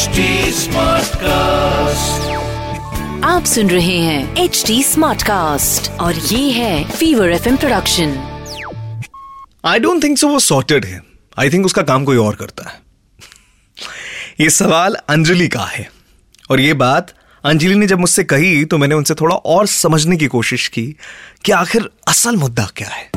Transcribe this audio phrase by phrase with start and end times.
[0.00, 0.20] HD
[0.56, 2.20] Smartcast.
[3.24, 8.08] आप सुन रहे हैं एच डी स्मार्ट कास्ट और ये है fever F production
[9.64, 11.02] I don't think so वो सॉर्टेड है।
[11.38, 12.80] आई थिंक उसका काम कोई और करता है।
[14.40, 15.90] ये सवाल अंजलि का है।
[16.50, 17.12] और ये बात
[17.44, 20.96] अंजलि ने जब मुझसे कही तो मैंने उनसे थोड़ा और समझने की कोशिश की
[21.44, 23.10] कि आखिर असल मुद्दा क्या है।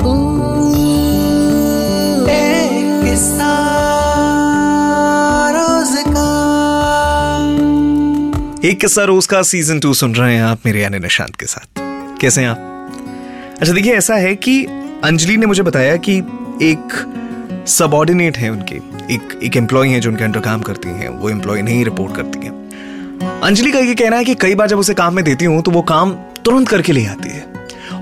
[8.64, 11.80] एक किस्सा रोज का सीज़न टू सुन रहे हैं आप मेरे यानी निशांत के साथ।
[12.20, 13.58] कैसे हैं आप?
[13.60, 14.64] अच्छा देखिए, ऐसा है कि
[15.04, 16.16] अंजलि ने मुझे बताया कि
[16.62, 18.76] एक सबॉर्डिनेट है उनके।
[19.14, 22.46] एक एक एम्प्लॉय है जो उनके अंडर काम करती हैं। वो एम्प्लॉय नहीं रिपोर्ट करती
[22.46, 25.62] हैं। अंजलि का ये कहना है कि कई बार जब उसे काम में देती हूँ
[25.62, 27.46] तो वो काम तुरंत करके ले आती है।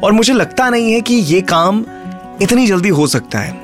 [0.05, 1.85] और मुझे लगता नहीं है कि ये काम
[2.43, 3.62] इतनी जल्दी हो सकता है।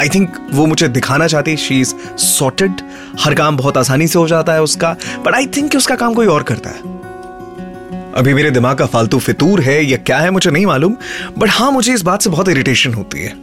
[0.00, 2.72] आई थिंक वो मुझे दिखाना चाहती शी इज़ सॉर्टेड
[3.20, 6.26] हर काम बहुत आसानी से हो जाता है उसका। बट आई थिंक उसका काम कोई
[6.26, 6.94] और करता है।
[8.12, 10.96] अभी मेरे दिमाग का फालतू फितूर है या क्या है मुझे नहीं मालूम।
[11.38, 13.28] बट हाँ मुझे इस बात से बहुत इरिटेशन होती है।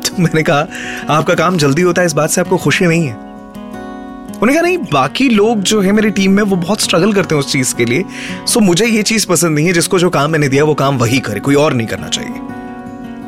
[0.00, 0.66] तो मैंने कहा,
[1.08, 4.78] आपका काम जल्दी होता है, इस बात से आपको खुशी नहीं है। उन्होंने कहा, नहीं,
[4.78, 7.84] बाकी लोग जो है मेरी टीम में, वो बहुत स्ट्रगल करते हैं उस चीज़ के
[7.84, 8.04] लिए।
[8.46, 11.20] सो मुझे ये चीज़ पसंद नहीं है, जिसको जो काम मैंने दिया, वो काम वही
[11.20, 12.51] करे, कोई और नहीं करना चाहिए।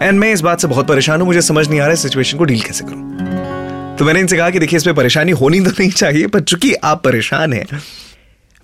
[0.05, 2.39] एंड मैं इस बात से बहुत परेशान हूँ, मुझे समझ नहीं आ रहा है सिचुएशन
[2.39, 5.91] को डील कैसे करूँ। तो मैंने इनसे कहा कि देखिए इसमें परेशानी होनी तो नहीं
[5.91, 7.67] चाहिए, पर चूँकि आप परेशान हैं,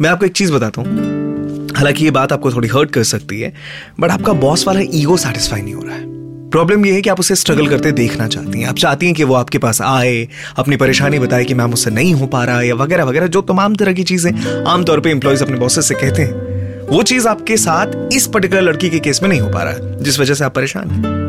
[0.01, 3.53] मैं आपको एक चीज़ बताता हूँ। हालाँकि ये बात आपको थोड़ी हर्ट कर सकती है
[4.01, 6.05] बट आपका बॉस वाला ईगो सेटिस्फाई नहीं हो रहा है।
[6.51, 9.25] प्रॉब्लम ये है कि आप उसे स्ट्रगल करते देखना चाहती हैं। आप चाहती हैं कि
[9.25, 10.27] वो आपके पास आए,
[10.59, 13.77] अपनी परेशानी बताए कि मैम उससे नहीं हो पा रहा या वगैरह वगैरह, जो तमाम
[13.77, 18.13] तरह की चीज़ें आमतौर पे एम्प्लॉयज़ अपने बॉसेस से कहते हैं। वो चीज़ आपके साथ
[18.13, 20.55] इस पर्टिकुलर लड़की के केस में नहीं हो पा रहा है जिस वजह से आप
[20.55, 21.20] परेशान हैं।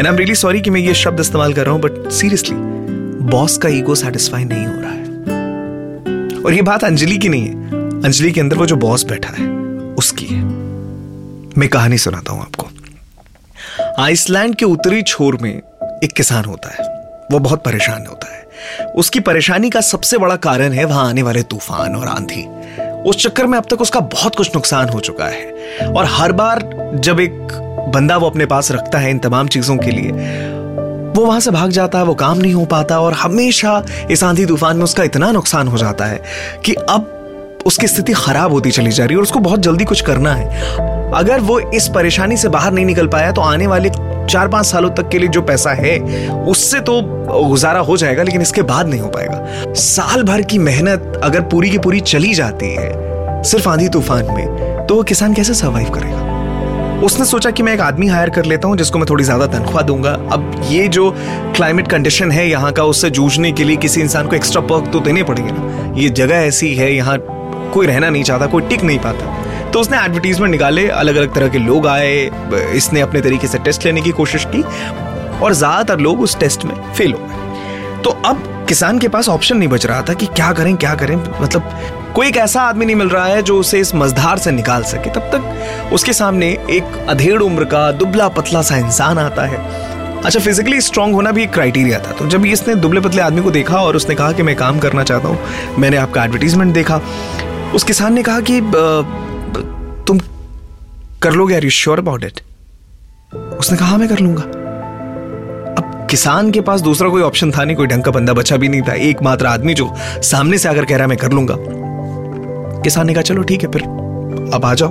[0.00, 2.54] And I am really sorry कि मैं ये शब्द इस्तेमाल कर रहा हूँ बट सीरियसली
[3.30, 7.70] बॉस का ईगो सेटिस्फाई नहीं हो रहा है। और ये बात अंजलि की नहीं है।
[8.04, 9.48] अंजलि के अंदर वो जो बॉस बैठा है,
[9.94, 10.42] उसकी है।
[11.58, 12.66] मैं कहानी सुनाता हूँ आपको।
[14.02, 15.62] आइसलैंड के उत्तरी छोर में
[16.04, 16.88] एक किसान होता है।
[17.32, 21.42] वो बहुत परेशान होता है। उसकी परेशानी का सबसे बड़ा कारण है वहाँ आने वाले
[21.42, 22.46] तूफ़ान और आंधी।
[23.10, 25.52] उस चक्कर में अब तक उसका बहुत कुछ नुकसान हो चुका है।
[25.86, 29.90] और हर बार जब एक बंदा वो अपने पास रखता है इन तमाम चीज़ों के
[29.90, 30.10] लिए।
[31.12, 34.44] वो वहाँ से भाग जाता है, वो काम नहीं हो पाता और हमेशा इस आंधी
[34.46, 36.20] तूफ़ान में उसका इतना नुकसान हो जाता है
[36.64, 40.00] कि अब उसकी स्थिति खराब होती चली जा रही है और उसको बहुत जल्दी कुछ
[40.00, 40.78] करना है।
[41.14, 44.90] अगर वो इस परेशानी से बाहर नहीं निकल पाया तो आने वाले चार पाँच सालों
[44.90, 45.98] तक के लिए जो पैसा है,
[46.30, 47.00] उससे तो
[47.48, 51.70] गुजारा हो जाएगा, लेकिन इसके बाद नहीं हो पाएगा। साल भर की मेहनत अगर पूरी
[51.70, 56.29] की पूरी चली जाती है सिर्फ़ आंधी तूफ़ान में तो वो किसान कैसे सर्वाइव करेगा?
[57.04, 59.82] उसने सोचा कि मैं एक आदमी हायर कर लेता हूँ जिसको मैं थोड़ी ज़्यादा तनख्वाह
[59.82, 61.10] दूँगा। अब ये जो
[61.56, 65.00] क्लाइमेट कंडीशन है, यहाँ का उससे जूझने के लिए किसी इंसान को एक्स्ट्रा पर्क तो
[65.00, 67.16] देने पड़ेंगे ना। ये जगह ऐसी है, यहाँ
[67.74, 71.48] कोई रहना नहीं चाहता, कोई टिक नहीं पाता। तो उसने एडवर्टीजमेंट निकाले अलग अलग तरह
[71.48, 72.30] के लोग आए,
[72.74, 74.62] इसने अपने तरीके से टेस्ट लेने की कोशिश की,
[75.38, 79.56] और ज़्यादातर लोग उस टेस्ट में फेल हो गए। तो अब किसान के पास ऑप्शन
[79.56, 82.96] नहीं बच रहा था कि क्या करें क्या करें। मतलब कोई एक ऐसा आदमी नहीं
[82.96, 86.96] मिल रहा है जो उसे इस मजधार से निकाल सके। तब तक उसके सामने एक
[87.08, 89.58] अधेड़ उम्र का दुबला पतला सा इंसान आता है।
[90.22, 93.50] अच्छा फिजिकली स्ट्रांग होना भी एक क्राइटेरिया था। तो जब इसने दुबले पतले आदमी को
[93.50, 97.00] देखा और उसने कहा कि मैं काम करना चाहता हूँ मैंने आपका एडवर्टीजमेंट देखा।
[97.74, 98.60] उस किसान ने कहा कि
[100.06, 100.20] तुम
[101.22, 102.40] कर लोगे are you sure about it
[103.58, 104.59] उसने कहा हाँ, मैं कर लूँगा।
[106.10, 108.82] किसान के पास दूसरा कोई ऑप्शन था नहीं, कोई ढंग का बंदा बचा भी नहीं
[108.82, 111.54] था। एकमात्र आदमी जो सामने से आकर कह रहा है, मैं कर लूँगा।
[112.82, 113.82] किसान ने कहा, चलो ठीक है फिर,
[114.54, 114.88] अब आ जाओ।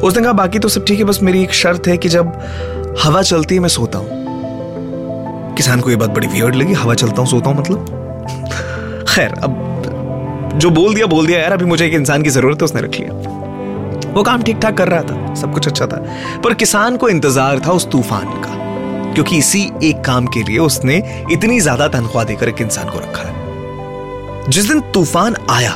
[0.00, 2.40] उसने कहा, बाकी तो सब ठीक है, बस मेरी एक शर्त है कि जब
[3.04, 4.08] हवा चलती है, मैं सोता हूँ।
[5.54, 9.04] किसान को ये बात बड़ी वियर्ड लगी, हवा चलता हूँ, सोता हूँ मतलब?
[9.14, 12.64] खैर, अब जो बोल दिया बोल दिया, यार, अभी मुझे एक इंसान की ज़रूरत है,
[12.64, 13.12] उसने रख लिया।
[14.12, 16.04] वो काम ठीक ठाक कर रहा था, सब कुछ अच्छा था,
[16.44, 18.53] पर किसान को इंतज़ार था उस तूफ़ान का।
[19.14, 20.96] क्योंकि इसी एक काम के लिए उसने
[21.32, 25.74] इतनी ज़्यादा तनख्वाह देकर एक इंसान को रखा है। जिस दिन तूफ़ान आया,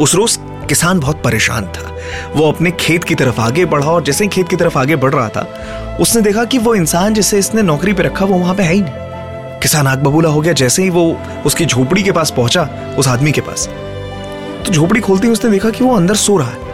[0.00, 1.96] उस रोज किसान बहुत परेशान था।
[2.34, 5.14] वो अपने खेत की तरफ़ आगे बढ़ा और जैसे ही खेत की तरफ़ आगे बढ़
[5.14, 8.62] रहा था, उसने देखा कि वो इंसान जिसे इसने नौकरी पे रखा, वो वहाँ पे
[8.62, 11.04] है ही नहीं। किसान आग बबूला हो गया, जैसे ही वो
[11.46, 12.68] उसकी झोपड़ी के पास पहुँचा,
[12.98, 13.68] उस आदमी के पास।
[14.66, 16.67] तो झोपड़ी खोलते ही उसने देखा कि वो अंदर सो रहा है।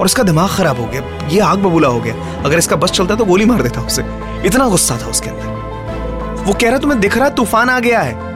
[0.00, 2.14] और इसका दिमाग खराब हो गया, ये आग बबूला हो गया।
[2.44, 4.04] अगर इसका बस चलता तो गोली मार देता उसे।
[4.46, 8.32] इतना गुस्सा था उसके अंदर। वो कह रहा, तुम्हें दिख रहा तूफ़ान आ गया है?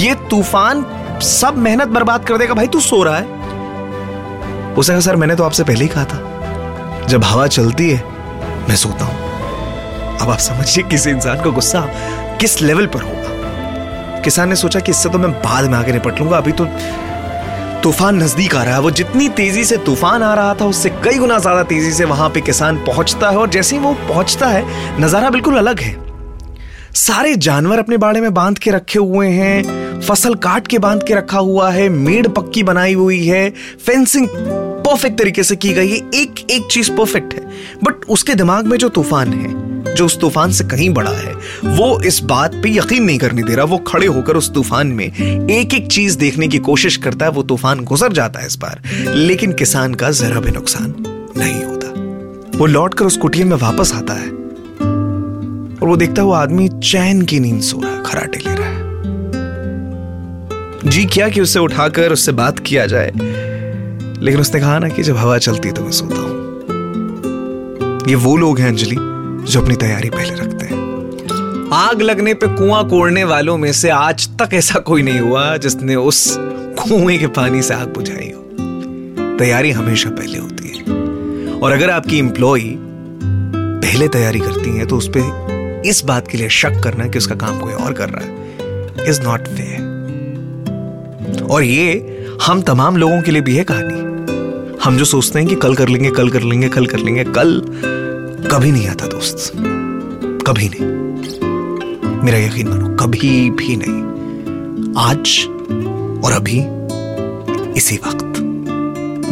[0.00, 0.84] ये तूफ़ान
[1.22, 4.74] सब मेहनत बर्बाद कर देगा। भाई, तू सो रहा है?
[4.74, 8.04] उसे कहा, सर, मैंने तो आपसे पहले ही कहा था। जब हवा चलती है,
[8.68, 9.26] मैं सोता हूँ।
[10.18, 11.80] अब आप समझिए किसी इंसान का गुस्सा
[12.40, 14.20] किस लेवल पर होगा?
[14.20, 16.64] किसान ने सोचा कि इससे तो मैं बाद में आगे निपट लूँगा। अभी तो
[17.82, 21.18] तूफ़ान नज़दीक आ रहा है। वो जितनी तेज़ी से तूफ़ान आ रहा था, उससे कई
[21.18, 24.64] गुना ज़्यादा तेज़ी से वहाँ पे किसान पहुँचता है और जैसे ही वो पहुँचता है,
[25.00, 25.96] नज़ारा बिल्कुल अलग है।
[26.96, 31.14] सारे जानवर अपने बाड़े में बाँध के रखे हुए हैं, फ़सल काट के बाँध के
[31.14, 35.96] रखा हुआ है, मेड़ पक्की बनाई हुई है फेंसिंग परफेक्ट तरीके से की गई है
[36.14, 37.40] एक एक चीज़ परफेक्ट है।
[37.84, 41.34] बट उसके दिमाग में जो तूफ़ान है जो उस तूफ़ान से कहीं बड़ा है,
[41.66, 45.06] वो इस बात पे यकीन नहीं करने दे रहा, वो खड़े होकर उस तूफ़ान में
[45.06, 48.82] एक एक चीज़ देखने की कोशिश करता है, वो तूफ़ान गुजर जाता है इस बार,
[49.08, 50.94] लेकिन किसान का जरा भी नुकसान
[51.36, 56.68] नहीं होता। वो लौटकर उस कुटिया में वापस आता है और वो देखता हुआ आदमी
[56.68, 58.76] चैन की नींद सो रहा है, खराटे ले रहा है।
[60.84, 63.10] जी किया कि उससे उठाकर उससे बात किया जाए,
[64.22, 66.36] लेकिन उसने कहा ना कि जब हवा चलती तो मैं सोता हूँ।
[68.08, 68.96] ये वो लोग हैं अंजलि
[69.48, 74.28] जो अपनी तैयारी पहले रखते हैं। आग लगने पे कुआँ कोड़ने वालों में से आज
[74.42, 76.36] तक ऐसा कोई नहीं हुआ जिसने उस
[76.78, 78.42] कुएँ के पानी से आग बुझाई हो।
[79.38, 80.82] तैयारी हमेशा पहले होती है।
[81.58, 82.60] और अगर आपकी इंप्लॉय
[83.82, 87.34] पहले तैयारी करती है तो उस पर इस बात के लिए शक करना कि उसका
[87.34, 89.88] काम कोई और कर रहा है। इज़ नॉट फेयर
[91.50, 94.08] और ये हम तमाम लोगों के लिए भी है कहानी।
[94.84, 97.62] हम जो सोचते हैं कि कल कर लेंगे, कल कर लेंगे, कल कर लेंगे, कल
[98.50, 99.52] कभी नहीं आता दोस्त।
[100.46, 105.44] कभी नहीं। मेरा यकीन मानो, कभी भी नहीं। आज
[106.24, 106.58] और अभी,
[107.76, 108.40] इसी वक्त।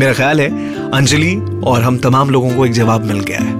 [0.00, 0.48] मेरा ख्याल है,
[0.90, 1.34] अंजलि
[1.64, 3.54] और हम तमाम लोगों को एक जवाब मिल गया है।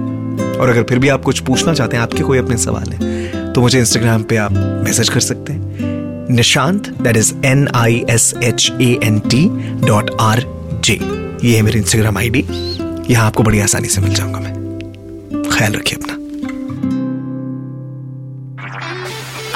[0.57, 3.61] और अगर फिर भी आप कुछ पूछना चाहते हैं, आपके कोई अपने सवाल है तो
[3.61, 4.51] मुझे इंस्टाग्राम पे आप
[4.85, 9.47] मैसेज कर सकते हैं। Nishant that is N I S H A N T
[9.87, 10.43] dot R
[10.85, 10.99] J
[11.43, 12.45] ये है मेरी इंस्टाग्राम आई डी
[13.09, 14.56] यहाँ आपको बड़ी आसानी से मिल जाऊँगा मैं।
[15.57, 16.15] ख्याल रखिए अपना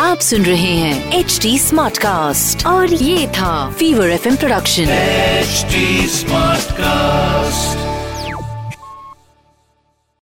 [0.02, 5.66] आप सुन रहे हैं एच डी स्मार्ट कास्ट और ये था fever FM production H
[6.12, 7.81] smart Smartcast.